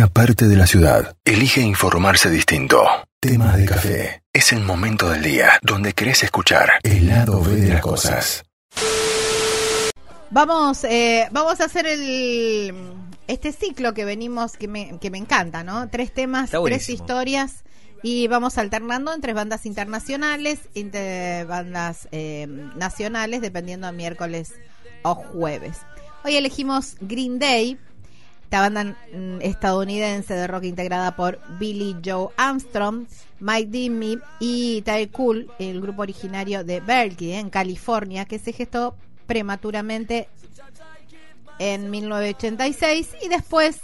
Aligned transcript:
una 0.00 0.08
parte 0.08 0.48
de 0.48 0.56
la 0.56 0.66
ciudad 0.66 1.14
elige 1.26 1.60
informarse 1.60 2.30
distinto. 2.30 2.82
Temas 3.20 3.58
de 3.58 3.66
café. 3.66 4.22
Es 4.32 4.50
el 4.50 4.60
momento 4.62 5.10
del 5.10 5.22
día 5.22 5.58
donde 5.60 5.92
querés 5.92 6.22
escuchar 6.22 6.70
el 6.82 7.06
lado 7.06 7.42
B 7.42 7.56
de 7.56 7.68
las 7.68 7.82
cosas. 7.82 8.42
Vamos, 10.30 10.84
eh, 10.84 11.28
vamos 11.32 11.60
a 11.60 11.64
hacer 11.64 11.86
el 11.86 12.74
este 13.26 13.52
ciclo 13.52 13.92
que 13.92 14.06
venimos, 14.06 14.56
que 14.56 14.68
me, 14.68 14.98
que 15.00 15.10
me 15.10 15.18
encanta, 15.18 15.64
¿no? 15.64 15.90
Tres 15.90 16.14
temas, 16.14 16.50
tres 16.50 16.88
historias 16.88 17.64
y 18.02 18.26
vamos 18.26 18.56
alternando 18.56 19.12
entre 19.12 19.34
bandas 19.34 19.66
internacionales, 19.66 20.60
entre 20.74 21.44
bandas 21.44 22.08
eh, 22.10 22.46
nacionales, 22.74 23.42
dependiendo 23.42 23.86
de 23.86 23.92
miércoles 23.92 24.54
o 25.02 25.14
jueves. 25.14 25.76
Hoy 26.24 26.36
elegimos 26.36 26.96
Green 27.02 27.38
Day, 27.38 27.78
esta 28.50 28.62
banda 28.62 28.82
mm, 29.14 29.42
estadounidense 29.42 30.34
de 30.34 30.48
rock 30.48 30.64
integrada 30.64 31.14
por 31.14 31.38
Billy 31.60 31.94
Joe 32.04 32.30
Armstrong, 32.36 33.06
Mike 33.38 33.68
Dimmy 33.70 34.18
y 34.40 34.82
Ty 34.82 35.06
Cool, 35.12 35.48
el 35.60 35.80
grupo 35.80 36.02
originario 36.02 36.64
de 36.64 36.80
Berkeley, 36.80 37.34
en 37.34 37.48
California, 37.48 38.24
que 38.24 38.40
se 38.40 38.52
gestó 38.52 38.96
prematuramente 39.28 40.28
en 41.60 41.90
1986 41.92 43.10
y 43.22 43.28
después, 43.28 43.78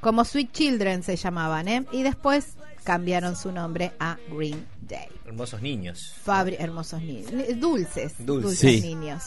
como 0.00 0.24
Sweet 0.24 0.50
Children 0.50 1.04
se 1.04 1.14
llamaban, 1.14 1.68
¿eh? 1.68 1.84
y 1.92 2.02
después 2.02 2.54
cambiaron 2.82 3.36
su 3.36 3.52
nombre 3.52 3.92
a 4.00 4.16
Green 4.28 4.66
Day. 4.80 5.06
Hermosos 5.24 5.62
niños. 5.62 6.14
Fabri, 6.24 6.56
hermosos 6.58 7.00
niños, 7.00 7.30
dulces, 7.60 8.14
Dulces. 8.18 8.26
dulces 8.26 8.58
Sí. 8.58 8.80
niños. 8.80 9.22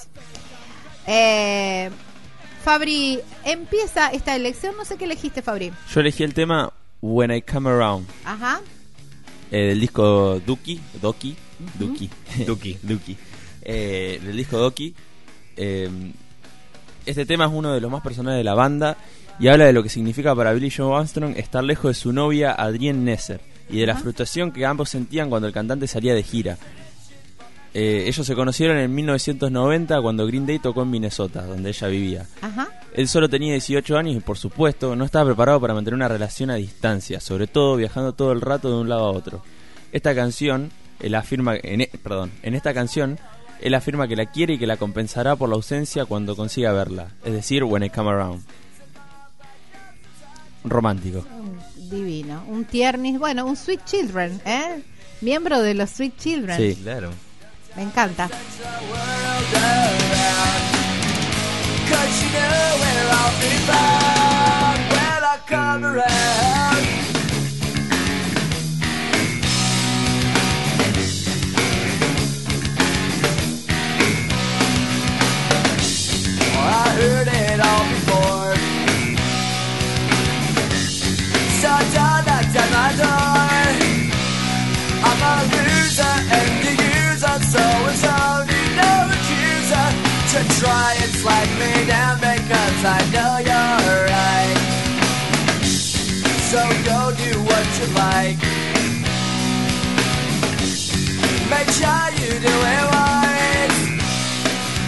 Eh, 1.05 1.89
Fabri, 2.67 3.21
empieza 3.45 4.09
esta 4.09 4.35
elección, 4.35 4.75
no 4.75 4.83
sé 4.83 4.97
qué 4.97 5.05
elegiste, 5.05 5.41
Fabri. 5.41 5.71
Yo 5.89 6.01
elegí 6.01 6.23
el 6.23 6.33
tema 6.33 6.73
When 7.01 7.31
I 7.31 7.41
Come 7.41 7.69
Around, 7.69 8.05
Ajá. 8.25 8.59
eh, 9.49 9.67
del 9.67 9.79
disco 9.79 10.41
Duki, 10.45 10.77
Doki, 11.01 11.33
Duki, 11.79 12.09
Duki. 12.45 12.77
Duki, 12.83 13.17
eh, 13.61 14.19
del 14.21 14.35
disco 14.35 14.57
Doki. 14.57 14.93
Eh, 15.55 15.89
este 17.05 17.25
tema 17.25 17.45
es 17.45 17.51
uno 17.53 17.73
de 17.73 17.79
los 17.79 17.89
más 17.89 18.01
personales 18.01 18.39
de 18.39 18.43
la 18.43 18.53
banda 18.53 18.97
y 19.39 19.47
habla 19.47 19.63
de 19.63 19.71
lo 19.71 19.81
que 19.81 19.87
significa 19.87 20.35
para 20.35 20.51
Billy 20.51 20.69
Joe 20.69 20.93
Armstrong 20.93 21.37
estar 21.37 21.63
lejos 21.63 21.91
de 21.91 21.93
su 21.93 22.11
novia 22.11 22.51
Adrienne 22.51 23.01
Nesser 23.01 23.39
y 23.69 23.79
de 23.79 23.85
la 23.85 23.95
frustración 23.95 24.51
que 24.51 24.65
ambos 24.65 24.89
sentían 24.89 25.29
cuando 25.29 25.47
el 25.47 25.53
cantante 25.53 25.87
salía 25.87 26.13
de 26.13 26.21
gira. 26.23 26.57
Eh, 27.79 28.07
ellos 28.07 28.25
se 28.25 28.33
conocieron 28.33 28.77
en 28.79 28.95
1990 28.95 30.01
cuando 30.01 30.25
Green 30.25 30.47
Day 30.47 30.57
tocó 30.57 30.81
en 30.81 30.89
Minnesota, 30.89 31.45
donde 31.45 31.69
ella 31.69 31.87
vivía. 31.87 32.25
Ajá. 32.41 32.69
Él 32.91 33.07
solo 33.07 33.29
tenía 33.29 33.51
18 33.51 33.95
años 33.95 34.15
y 34.15 34.19
por 34.19 34.35
supuesto 34.35 34.95
no 34.95 35.05
estaba 35.05 35.25
preparado 35.25 35.61
para 35.61 35.75
mantener 35.75 35.93
una 35.93 36.07
relación 36.07 36.49
a 36.49 36.55
distancia, 36.55 37.19
sobre 37.19 37.45
todo 37.45 37.75
viajando 37.75 38.13
todo 38.13 38.31
el 38.31 38.41
rato 38.41 38.69
de 38.71 38.81
un 38.81 38.89
lado 38.89 39.05
a 39.05 39.11
otro. 39.11 39.43
Esta 39.91 40.15
canción, 40.15 40.71
él 40.99 41.13
afirma, 41.13 41.55
en, 41.55 41.81
e- 41.81 41.91
perdón, 42.01 42.31
en 42.41 42.55
esta 42.55 42.73
canción, 42.73 43.19
él 43.61 43.75
afirma 43.75 44.07
que 44.07 44.15
la 44.15 44.25
quiere 44.25 44.55
y 44.55 44.57
que 44.57 44.65
la 44.65 44.77
compensará 44.77 45.35
por 45.35 45.47
la 45.47 45.53
ausencia 45.53 46.05
cuando 46.05 46.35
consiga 46.35 46.71
verla, 46.71 47.11
es 47.25 47.33
decir, 47.33 47.63
when 47.63 47.83
I 47.83 47.91
come 47.91 48.09
around. 48.09 48.43
Romántico. 50.63 51.23
Divino. 51.75 52.43
Un 52.47 52.65
tiernis, 52.65 53.19
bueno, 53.19 53.45
un 53.45 53.55
Sweet 53.55 53.85
Children, 53.85 54.41
¿eh? 54.47 54.81
Miembro 55.21 55.61
de 55.61 55.75
los 55.75 55.91
Sweet 55.91 56.17
Children. 56.17 56.57
Sí. 56.57 56.79
Claro. 56.81 57.11
Me 57.77 57.83
encanta. 57.83 58.27
To 90.37 90.43
try 90.59 90.93
and 91.01 91.11
flag 91.17 91.49
me 91.57 91.87
down 91.87 92.15
because 92.17 92.81
I 92.85 92.99
know 93.09 93.33
you're 93.41 94.01
right. 94.05 94.57
So 96.51 96.61
go 96.85 97.09
do 97.17 97.33
what 97.41 97.65
you 97.79 97.87
like. 97.97 98.37
Make 101.49 101.69
sure 101.73 102.05
you 102.21 102.31
do 102.37 102.53
it 102.53 102.83
right. 102.93 103.73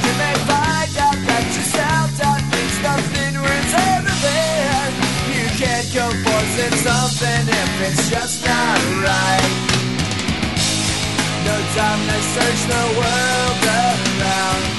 You 0.05 0.13
may 0.21 0.35
find 0.45 0.93
out 1.01 1.17
that 1.17 1.45
yourself 1.57 2.07
that 2.21 2.41
means 2.53 2.77
nothing 2.85 3.33
worth 3.41 3.73
everything. 3.97 4.91
You 5.33 5.47
can't 5.57 5.89
go 5.97 6.05
forcing 6.29 6.77
something 6.77 7.43
if 7.49 7.71
it's 7.89 8.05
just 8.13 8.45
not 8.45 8.77
right. 9.01 9.53
No 11.41 11.55
time 11.73 12.01
to 12.05 12.19
search 12.37 12.61
the 12.69 12.83
world 13.01 13.57
around. 13.65 14.78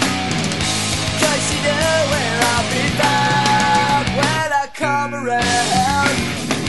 Know 1.65 2.07
where 2.13 2.41
I'll 2.53 2.69
be 2.71 2.85
found 3.01 4.07
when 4.17 4.53
I 4.63 4.67
come 4.75 5.15
around. 5.15 6.60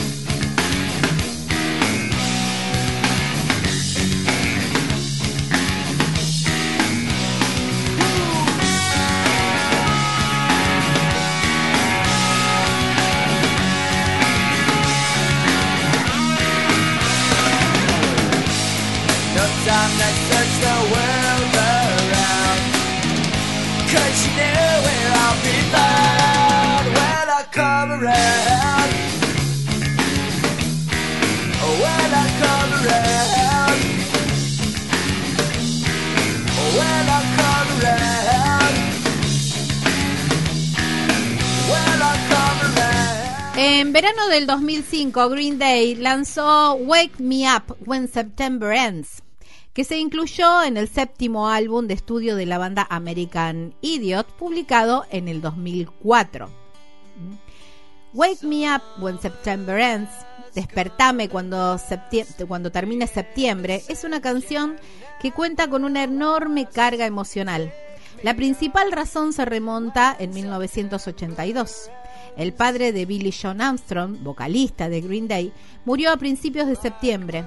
Oh. 27.94 27.98
Oh. 31.64 32.02
En 43.58 43.94
verano 43.94 44.28
del 44.30 44.48
2005, 44.48 45.30
Green 45.30 45.60
Day 45.60 45.96
lanzó 45.96 46.76
Wake 46.76 47.20
Me 47.20 47.44
Up 47.54 47.76
When 47.86 48.08
September 48.08 48.74
Ends, 48.74 49.22
que 49.74 49.84
se 49.84 49.98
incluyó 49.98 50.64
en 50.64 50.78
el 50.78 50.88
séptimo 50.88 51.50
álbum 51.50 51.88
de 51.88 51.96
estudio 51.96 52.38
de 52.38 52.46
la 52.46 52.58
banda 52.58 52.88
American 52.90 53.76
Idiot, 53.82 54.28
publicado 54.38 55.06
en 55.12 55.28
el 55.28 55.42
2004. 55.42 56.61
Wake 58.14 58.44
Me 58.44 58.68
Up 58.74 58.82
When 59.00 59.20
September 59.20 59.80
Ends, 59.80 60.10
Despertame 60.54 61.30
cuando, 61.30 61.78
septie- 61.78 62.26
cuando 62.46 62.72
termine 62.74 63.08
septiembre, 63.08 63.84
es 63.88 64.04
una 64.04 64.22
canción 64.22 64.76
que 65.22 65.32
cuenta 65.32 65.70
con 65.70 65.86
una 65.86 66.04
enorme 66.04 66.66
carga 66.66 67.06
emocional. 67.06 67.72
La 68.22 68.36
principal 68.36 68.92
razón 68.92 69.32
se 69.32 69.46
remonta 69.46 70.14
en 70.20 70.32
1982. 70.32 71.90
El 72.36 72.52
padre 72.54 72.92
de 72.92 73.06
Billy 73.06 73.32
John 73.32 73.62
Armstrong, 73.62 74.22
vocalista 74.24 74.90
de 74.90 75.00
Green 75.00 75.30
Day, 75.30 75.54
murió 75.86 76.12
a 76.12 76.18
principios 76.18 76.68
de 76.68 76.76
septiembre. 76.76 77.46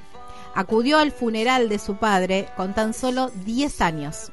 Acudió 0.54 0.96
al 0.98 1.12
funeral 1.12 1.68
de 1.68 1.78
su 1.78 1.96
padre 1.96 2.48
con 2.56 2.72
tan 2.74 2.94
solo 2.94 3.30
10 3.44 3.82
años. 3.82 4.32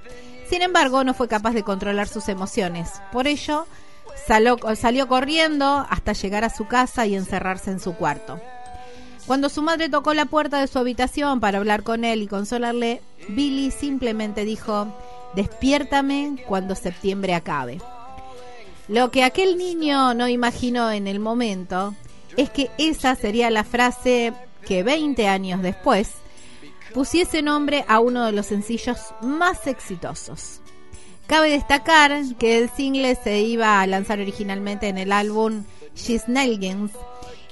Sin 0.50 0.62
embargo, 0.62 1.04
no 1.04 1.14
fue 1.14 1.28
capaz 1.28 1.52
de 1.52 1.64
controlar 1.64 2.08
sus 2.08 2.30
emociones. 2.30 3.02
Por 3.12 3.28
ello, 3.28 3.66
salió, 4.28 5.08
corriendo 5.08 5.86
hasta 5.90 6.14
llegar 6.14 6.44
a 6.44 6.50
su 6.50 6.68
casa 6.68 7.06
y 7.06 7.16
encerrarse 7.16 7.72
en 7.72 7.80
su 7.80 7.96
cuarto. 7.96 8.40
Cuando 9.28 9.50
su 9.50 9.62
madre 9.62 9.90
tocó 9.90 10.14
la 10.14 10.26
puerta 10.26 10.60
de 10.60 10.68
su 10.68 10.80
habitación 10.80 11.40
para 11.40 11.60
hablar 11.60 11.84
con 11.84 12.04
él 12.04 12.24
y 12.24 12.28
consolarle, 12.28 13.02
Billy 13.30 13.72
simplemente 13.72 14.46
dijo, 14.46 14.88
despiértame 15.36 16.44
cuando 16.48 16.76
septiembre 16.76 17.36
acabe. 17.36 17.80
Lo 18.88 19.12
que 19.12 19.24
aquel 19.24 19.58
niño 19.58 20.14
no 20.14 20.28
imaginó 20.28 20.92
en 20.92 21.08
el 21.08 21.20
momento 21.20 21.96
es 22.36 22.50
que 22.50 22.72
esa 22.78 23.16
sería 23.16 23.50
la 23.50 23.64
frase 23.64 24.34
que 24.66 24.84
20 24.84 25.28
años 25.28 25.62
después 25.62 26.12
pusiese 26.94 27.42
nombre 27.42 27.86
a 27.88 28.00
uno 28.00 28.26
de 28.26 28.32
los 28.32 28.48
sencillos 28.48 28.98
más 29.22 29.68
exitosos. 29.68 30.61
Cabe 31.32 31.52
destacar 31.52 32.12
que 32.38 32.58
el 32.58 32.70
single 32.70 33.16
se 33.16 33.40
iba 33.40 33.80
a 33.80 33.88
lanzar 33.88 34.20
originalmente 34.20 34.90
en 34.90 34.98
el 34.98 35.14
álbum 35.14 35.64
She's 35.96 36.28
Nelgens 36.28 36.92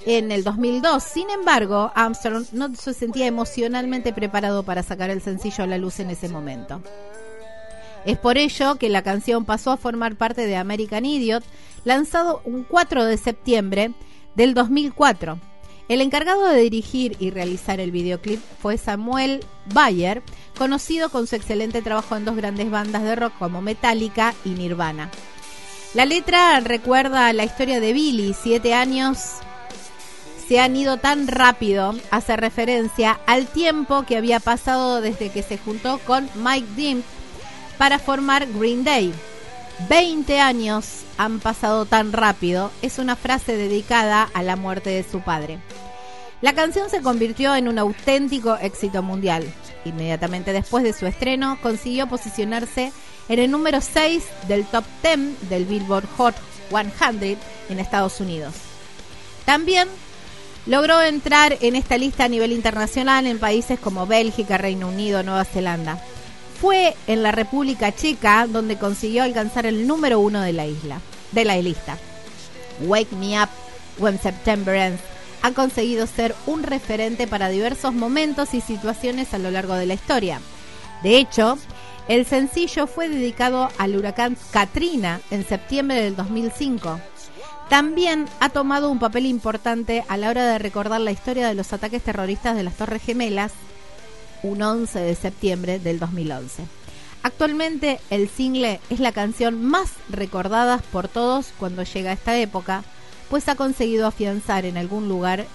en 0.06 0.34
el 0.34 0.44
2002. 0.44 1.02
Sin 1.02 1.30
embargo, 1.30 1.90
Armstrong 1.96 2.44
no 2.52 2.76
se 2.76 2.94
sentía 2.94 3.26
emocionalmente 3.26 4.12
preparado 4.12 4.64
para 4.64 4.84
sacar 4.84 5.10
el 5.12 5.22
sencillo 5.22 5.64
a 5.64 5.68
la 5.68 5.78
luz 5.78 6.02
en 6.02 6.10
ese 6.10 6.28
momento. 6.28 6.82
Es 8.04 8.18
por 8.18 8.38
ello 8.38 8.76
que 8.76 8.90
la 8.90 9.02
canción 9.02 9.46
pasó 9.46 9.72
a 9.72 9.78
formar 9.78 10.18
parte 10.18 10.46
de 10.46 10.58
American 10.58 11.06
Idiot, 11.06 11.46
lanzado 11.86 12.42
un 12.44 12.66
4 12.66 13.06
de 13.06 13.16
septiembre 13.16 13.94
del 14.36 14.56
2004. 14.56 15.40
El 15.90 16.02
encargado 16.02 16.48
de 16.48 16.62
dirigir 16.62 17.18
y 17.20 17.32
realizar 17.32 17.80
el 17.80 17.90
videoclip 17.90 18.40
fue 18.62 18.78
Samuel 18.78 19.44
Bayer, 19.74 20.22
conocido 20.56 21.10
con 21.10 21.26
su 21.26 21.36
excelente 21.36 21.82
trabajo 21.82 22.16
en 22.16 22.26
dos 22.26 22.36
grandes 22.36 22.70
bandas 22.70 23.02
de 23.02 23.16
rock 23.16 23.34
como 23.40 23.64
Metallica 23.64 24.36
y 24.46 24.50
Nirvana. 24.50 25.10
La 25.96 26.06
letra 26.06 26.60
recuerda 26.60 27.34
la 27.34 27.44
historia 27.44 27.80
de 27.80 27.94
Billy, 27.94 28.36
siete 28.40 28.76
años 28.76 29.18
se 30.48 30.60
han 30.60 30.76
ido 30.76 30.98
tan 30.98 31.28
rápido, 31.28 31.96
hace 32.12 32.38
referencia 32.38 33.20
al 33.26 33.48
tiempo 33.48 34.04
que 34.04 34.18
había 34.18 34.40
pasado 34.40 35.02
desde 35.02 35.32
que 35.32 35.42
se 35.42 35.58
juntó 35.58 36.00
con 36.06 36.30
Mike 36.36 36.68
Dean 36.76 37.04
para 37.80 37.98
formar 37.98 38.48
Green 38.54 38.84
Day. 38.84 39.12
20 39.88 40.40
años 40.40 41.04
han 41.18 41.40
pasado 41.40 41.86
tan 41.86 42.12
rápido 42.12 42.72
es 42.82 43.00
una 43.00 43.16
frase 43.16 43.56
dedicada 43.56 44.30
a 44.34 44.44
la 44.44 44.58
muerte 44.58 44.90
de 44.90 45.04
su 45.10 45.22
padre. 45.22 45.60
La 46.42 46.54
canción 46.54 46.90
se 46.90 47.02
convirtió 47.02 47.56
en 47.56 47.68
un 47.68 47.80
auténtico 47.80 48.58
éxito 48.58 49.02
mundial. 49.02 49.46
Inmediatamente 49.86 50.52
después 50.52 50.84
de 50.84 50.94
su 50.94 51.06
estreno 51.06 51.58
consiguió 51.62 52.08
posicionarse 52.08 52.92
en 53.30 53.40
el 53.40 53.52
número 53.52 53.80
6 53.80 54.24
del 54.48 54.66
top 54.66 54.84
10 55.02 55.50
del 55.50 55.66
Billboard 55.66 56.08
Hot 56.18 56.36
100 56.70 57.38
en 57.70 57.80
Estados 57.80 58.20
Unidos. 58.20 58.54
También 59.46 59.88
logró 60.66 61.02
entrar 61.02 61.58
en 61.62 61.76
esta 61.76 61.98
lista 61.98 62.26
a 62.26 62.30
nivel 62.30 62.52
internacional 62.52 63.26
en 63.28 63.40
países 63.40 63.80
como 63.80 64.06
Bélgica, 64.06 64.58
Reino 64.58 64.90
Unido, 64.90 65.24
Nueva 65.24 65.46
Zelanda. 65.46 66.02
Fue 66.62 66.96
en 67.08 67.24
la 67.24 67.32
República 67.32 67.94
Checa 67.96 68.46
donde 68.48 68.78
consiguió 68.78 69.24
alcanzar 69.24 69.66
el 69.66 69.88
número 69.88 70.20
uno 70.20 70.42
de 70.42 70.54
la 70.54 70.66
isla, 70.66 71.00
de 71.32 71.46
la 71.46 71.56
lista. 71.58 71.98
Wake 72.82 73.16
Me 73.16 73.42
Up 73.42 73.50
When 73.98 74.20
September 74.20 74.76
Ends 74.76 75.02
ha 75.42 75.52
conseguido 75.52 76.06
ser 76.06 76.36
un 76.46 76.64
referente 76.64 77.28
para 77.28 77.50
diversos 77.50 77.94
momentos 77.94 78.54
y 78.54 78.62
situaciones 78.62 79.34
a 79.34 79.38
lo 79.38 79.52
largo 79.52 79.76
de 79.76 79.86
la 79.86 79.94
historia. 79.94 80.42
De 81.02 81.18
hecho, 81.18 81.58
el 82.10 82.26
sencillo 82.26 82.88
fue 82.88 83.08
dedicado 83.08 83.70
al 83.78 83.96
huracán 83.96 84.36
Katrina 84.52 85.22
en 85.32 85.48
septiembre 85.48 86.02
del 86.02 86.16
2005. 86.16 87.00
También 87.70 88.26
ha 88.40 88.50
tomado 88.50 88.90
un 88.90 89.00
papel 89.00 89.28
importante 89.28 90.04
a 90.10 90.18
la 90.18 90.30
hora 90.30 90.46
de 90.46 90.60
recordar 90.60 91.00
la 91.00 91.12
historia 91.12 91.48
de 91.48 91.54
los 91.54 91.72
ataques 91.72 92.02
terroristas 92.02 92.56
de 92.56 92.64
las 92.64 92.76
Torres 92.76 93.04
Gemelas 93.04 93.54
un 94.44 94.62
11 94.62 95.00
de 95.00 95.16
septiembre 95.16 95.80
del 95.80 96.00
2011. 96.00 96.64
Actualmente 97.22 98.00
el 98.10 98.30
single 98.30 98.80
es 98.90 99.00
la 99.00 99.12
canción 99.12 99.64
más 99.64 99.92
recordada 100.10 100.78
por 100.92 101.08
todos 101.08 101.48
cuando 101.60 101.84
llega 101.84 102.12
a 102.12 102.14
esta 102.14 102.38
época, 102.38 102.84
pues 103.30 103.50
ha 103.50 103.56
conseguido 103.56 104.08
afianzar 104.08 104.66
en 104.66 104.78
algún 104.78 105.10
lugar 105.10 105.46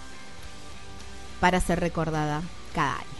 para 1.41 1.61
ser 1.61 1.81
recordada 1.81 2.43
cada 2.75 2.97
año. 2.97 3.13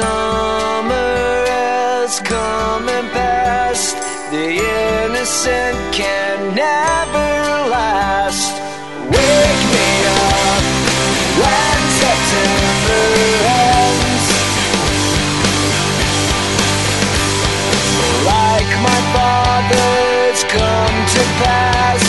Summer 0.00 1.44
has 1.46 2.20
come 2.20 2.88
and 2.88 3.06
passed. 3.10 3.96
The 4.30 4.46
innocent 4.56 5.76
can 5.92 6.54
never 6.54 7.28
last. 7.68 8.54
Wake 9.14 9.64
me 9.76 9.90
up 10.24 10.64
when 11.42 11.78
September 12.00 13.04
ends. 13.68 14.26
Like 18.32 18.72
my 18.88 19.00
father's 19.16 20.40
come 20.56 20.96
to 21.14 21.22
pass. 21.44 22.04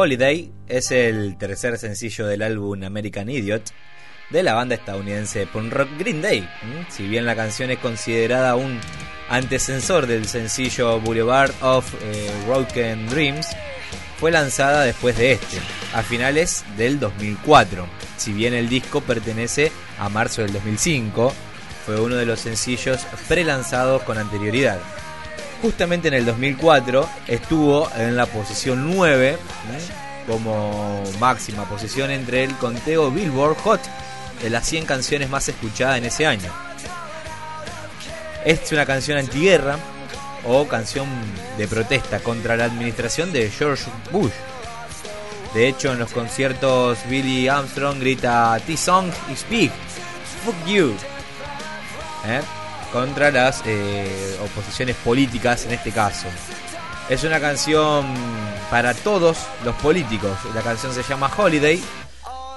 Holiday 0.00 0.52
es 0.68 0.92
el 0.92 1.36
tercer 1.38 1.76
sencillo 1.76 2.24
del 2.28 2.42
álbum 2.42 2.84
American 2.84 3.28
Idiot 3.28 3.72
de 4.30 4.44
la 4.44 4.54
banda 4.54 4.76
estadounidense 4.76 5.48
punk 5.48 5.72
rock 5.72 5.88
Green 5.98 6.22
Day. 6.22 6.48
Si 6.88 7.08
bien 7.08 7.26
la 7.26 7.34
canción 7.34 7.72
es 7.72 7.80
considerada 7.80 8.54
un 8.54 8.78
antecesor 9.28 10.06
del 10.06 10.26
sencillo 10.26 11.00
Boulevard 11.00 11.50
of 11.62 11.92
eh, 12.00 12.30
Broken 12.46 13.08
Dreams, 13.08 13.48
fue 14.20 14.30
lanzada 14.30 14.84
después 14.84 15.18
de 15.18 15.32
este, 15.32 15.58
a 15.92 16.04
finales 16.04 16.64
del 16.76 17.00
2004. 17.00 17.84
Si 18.18 18.32
bien 18.32 18.54
el 18.54 18.68
disco 18.68 19.00
pertenece 19.00 19.72
a 19.98 20.08
marzo 20.08 20.42
del 20.42 20.52
2005, 20.52 21.32
fue 21.84 22.00
uno 22.00 22.14
de 22.14 22.26
los 22.26 22.38
sencillos 22.38 23.04
prelanzados 23.26 24.04
con 24.04 24.16
anterioridad. 24.16 24.78
Justamente 25.62 26.08
en 26.08 26.14
el 26.14 26.24
2004 26.24 27.08
estuvo 27.26 27.90
en 27.96 28.16
la 28.16 28.26
posición 28.26 28.94
9 28.94 29.30
¿eh? 29.30 29.38
como 30.26 31.02
máxima 31.18 31.68
posición 31.68 32.10
entre 32.10 32.44
el 32.44 32.54
conteo 32.56 33.10
Billboard 33.10 33.56
Hot 33.64 33.80
de 34.42 34.50
las 34.50 34.66
100 34.66 34.86
canciones 34.86 35.28
más 35.28 35.48
escuchadas 35.48 35.98
en 35.98 36.04
ese 36.04 36.26
año. 36.26 36.50
Es 38.44 38.70
una 38.70 38.86
canción 38.86 39.18
antiguerra 39.18 39.78
o 40.46 40.68
canción 40.68 41.08
de 41.56 41.66
protesta 41.66 42.20
contra 42.20 42.56
la 42.56 42.66
administración 42.66 43.32
de 43.32 43.50
George 43.50 43.90
Bush. 44.12 44.30
De 45.54 45.66
hecho, 45.66 45.92
en 45.92 45.98
los 45.98 46.12
conciertos 46.12 46.98
Billy 47.08 47.48
Armstrong 47.48 47.98
grita 47.98 48.60
T-Song 48.64 49.10
is 49.32 49.44
big, 49.50 49.72
fuck 50.44 50.54
you. 50.66 50.94
¿Eh? 52.26 52.40
Contra 52.92 53.30
las 53.30 53.62
eh, 53.66 54.38
oposiciones 54.42 54.96
políticas 54.96 55.66
en 55.66 55.72
este 55.72 55.92
caso. 55.92 56.26
Es 57.08 57.24
una 57.24 57.40
canción 57.40 58.06
para 58.70 58.94
todos 58.94 59.38
los 59.64 59.74
políticos. 59.76 60.38
La 60.54 60.62
canción 60.62 60.92
se 60.92 61.02
llama 61.02 61.30
Holiday 61.36 61.82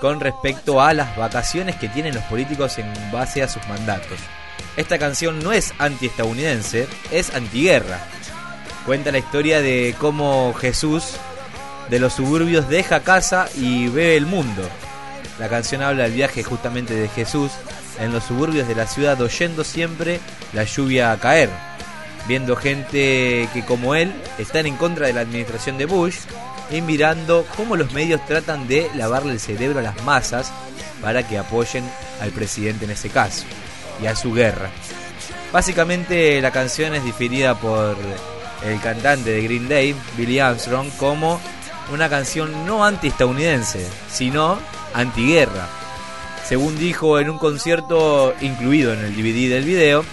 con 0.01 0.19
respecto 0.19 0.81
a 0.81 0.93
las 0.93 1.15
vacaciones 1.15 1.75
que 1.75 1.88
tienen 1.88 2.15
los 2.15 2.23
políticos 2.25 2.77
en 2.79 2.91
base 3.11 3.43
a 3.43 3.47
sus 3.47 3.65
mandatos. 3.67 4.19
Esta 4.77 4.97
canción 4.97 5.39
no 5.43 5.51
es 5.51 5.73
anti-estadounidense, 5.77 6.88
es 7.11 7.33
antiguerra. 7.35 8.00
Cuenta 8.85 9.11
la 9.11 9.19
historia 9.19 9.61
de 9.61 9.95
cómo 10.00 10.53
Jesús 10.53 11.17
de 11.89 12.00
los 12.00 12.13
suburbios 12.13 12.67
deja 12.69 13.01
casa 13.01 13.47
y 13.55 13.89
ve 13.89 14.15
el 14.15 14.25
mundo. 14.25 14.67
La 15.39 15.50
canción 15.50 15.81
habla 15.81 16.03
del 16.03 16.13
viaje 16.13 16.43
justamente 16.43 16.93
de 16.93 17.07
Jesús 17.07 17.51
en 18.00 18.11
los 18.11 18.23
suburbios 18.23 18.67
de 18.67 18.75
la 18.75 18.88
ciudad 18.88 19.19
oyendo 19.21 19.63
siempre 19.63 20.19
la 20.53 20.63
lluvia 20.63 21.17
caer, 21.19 21.50
viendo 22.27 22.55
gente 22.55 23.50
que 23.53 23.63
como 23.65 23.95
él 23.95 24.13
están 24.38 24.65
en 24.65 24.77
contra 24.77 25.07
de 25.07 25.13
la 25.13 25.21
administración 25.21 25.77
de 25.77 25.85
Bush 25.85 26.17
y 26.69 26.81
mirando 26.81 27.45
cómo 27.57 27.75
los 27.75 27.91
medios 27.91 28.25
tratan 28.25 28.67
de 28.67 28.89
lavarle 28.95 29.33
el 29.33 29.39
cerebro 29.39 29.79
a 29.79 29.83
las 29.83 30.01
masas 30.03 30.51
para 31.01 31.27
que 31.27 31.38
apoyen 31.38 31.83
al 32.21 32.29
presidente 32.31 32.85
en 32.85 32.91
ese 32.91 33.09
caso 33.09 33.43
y 34.01 34.07
a 34.07 34.15
su 34.15 34.33
guerra. 34.33 34.69
Básicamente 35.51 36.41
la 36.41 36.51
canción 36.51 36.95
es 36.95 37.03
diferida 37.03 37.55
por 37.59 37.97
el 38.63 38.79
cantante 38.79 39.31
de 39.31 39.41
Green 39.41 39.67
Day, 39.67 39.95
Billy 40.15 40.39
Armstrong, 40.39 40.89
como 40.97 41.41
una 41.91 42.07
canción 42.09 42.65
no 42.65 42.85
anti-estadounidense, 42.85 43.85
sino 44.09 44.59
antiguerra. 44.93 45.67
Según 46.48 46.77
dijo 46.77 47.19
en 47.19 47.29
un 47.29 47.38
concierto 47.38 48.33
incluido 48.41 48.93
en 48.93 49.00
el 49.00 49.15
DVD 49.15 49.50
del 49.50 49.63
video, 49.63 50.03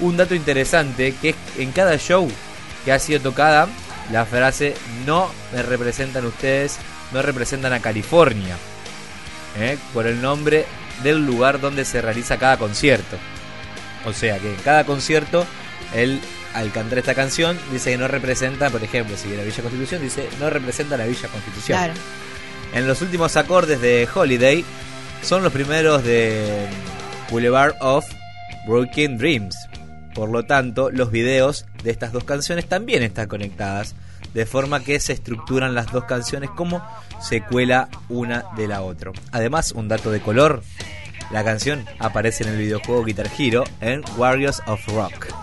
un 0.00 0.16
dato 0.16 0.34
interesante 0.34 1.14
que 1.20 1.30
es 1.30 1.36
en 1.58 1.72
cada 1.72 1.96
show 1.98 2.28
que 2.84 2.92
ha 2.92 2.98
sido 2.98 3.20
tocada, 3.20 3.68
la 4.12 4.24
frase 4.24 4.74
no 5.06 5.30
me 5.52 5.62
representan 5.62 6.24
ustedes, 6.26 6.78
no 7.12 7.22
representan 7.22 7.72
a 7.72 7.80
California, 7.80 8.56
¿eh? 9.58 9.78
por 9.92 10.06
el 10.06 10.20
nombre 10.20 10.66
del 11.02 11.24
lugar 11.24 11.60
donde 11.60 11.84
se 11.84 12.00
realiza 12.00 12.38
cada 12.38 12.56
concierto. 12.56 13.16
O 14.06 14.12
sea 14.12 14.38
que 14.38 14.50
en 14.50 14.60
cada 14.62 14.84
concierto 14.84 15.46
él 15.94 16.20
al 16.54 16.72
cantar 16.72 16.98
esta 16.98 17.14
canción 17.14 17.58
dice 17.70 17.90
que 17.92 17.98
no 17.98 18.08
representa, 18.08 18.70
por 18.70 18.82
ejemplo, 18.82 19.16
si 19.16 19.28
la 19.36 19.44
Villa 19.44 19.62
Constitución 19.62 20.02
dice 20.02 20.28
no 20.38 20.50
representa 20.50 20.96
la 20.96 21.06
Villa 21.06 21.28
Constitución. 21.28 21.78
En 22.72 22.86
los 22.86 23.02
últimos 23.02 23.36
acordes 23.36 23.80
de 23.80 24.08
Holiday 24.12 24.64
son 25.22 25.42
los 25.42 25.52
primeros 25.52 26.04
de 26.04 26.66
Boulevard 27.30 27.74
of 27.80 28.06
Broken 28.66 29.18
Dreams. 29.18 29.56
Por 30.14 30.30
lo 30.30 30.44
tanto, 30.44 30.90
los 30.90 31.10
videos 31.10 31.66
de 31.82 31.90
estas 31.90 32.12
dos 32.12 32.24
canciones 32.24 32.66
también 32.66 33.02
están 33.02 33.26
conectadas, 33.26 33.94
de 34.34 34.46
forma 34.46 34.84
que 34.84 35.00
se 35.00 35.12
estructuran 35.12 35.74
las 35.74 35.90
dos 35.90 36.04
canciones 36.04 36.50
como 36.50 36.84
secuela 37.20 37.88
una 38.08 38.44
de 38.56 38.68
la 38.68 38.82
otra. 38.82 39.12
Además, 39.32 39.72
un 39.72 39.88
dato 39.88 40.12
de 40.12 40.20
color, 40.20 40.62
la 41.32 41.42
canción 41.42 41.84
aparece 41.98 42.44
en 42.44 42.50
el 42.50 42.58
videojuego 42.58 43.04
Guitar 43.04 43.30
Hero 43.36 43.64
en 43.80 44.04
Warriors 44.16 44.62
of 44.66 44.86
Rock. 44.88 45.39